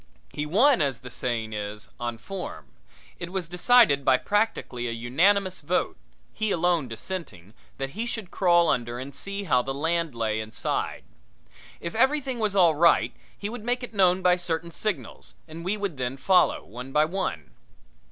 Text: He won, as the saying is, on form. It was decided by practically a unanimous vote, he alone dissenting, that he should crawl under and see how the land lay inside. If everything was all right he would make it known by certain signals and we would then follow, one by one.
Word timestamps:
He 0.33 0.47
won, 0.47 0.81
as 0.81 1.01
the 1.01 1.11
saying 1.11 1.53
is, 1.53 1.87
on 1.99 2.17
form. 2.17 2.65
It 3.19 3.31
was 3.31 3.47
decided 3.47 4.03
by 4.03 4.17
practically 4.17 4.87
a 4.87 4.91
unanimous 4.93 5.61
vote, 5.61 5.95
he 6.33 6.49
alone 6.49 6.87
dissenting, 6.87 7.53
that 7.77 7.91
he 7.91 8.07
should 8.07 8.31
crawl 8.31 8.67
under 8.67 8.97
and 8.97 9.15
see 9.15 9.43
how 9.43 9.61
the 9.61 9.75
land 9.75 10.15
lay 10.15 10.39
inside. 10.39 11.03
If 11.79 11.93
everything 11.93 12.39
was 12.39 12.55
all 12.55 12.73
right 12.73 13.13
he 13.37 13.47
would 13.47 13.63
make 13.63 13.83
it 13.83 13.93
known 13.93 14.23
by 14.23 14.37
certain 14.37 14.71
signals 14.71 15.35
and 15.47 15.63
we 15.63 15.77
would 15.77 15.97
then 15.97 16.17
follow, 16.17 16.63
one 16.63 16.91
by 16.91 17.05
one. 17.05 17.51